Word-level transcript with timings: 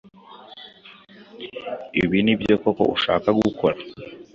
Ibi 2.03 2.17
nibyo 2.25 2.53
koko 2.63 2.83
ushaka 2.95 3.29
gukora? 3.39 3.77